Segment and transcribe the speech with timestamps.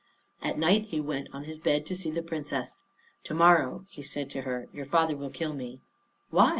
[0.41, 2.75] At night he went on his bed to see the Princess.
[3.25, 5.79] "To morrow," he said to her, "your father will kill me."
[6.31, 6.49] "Why?"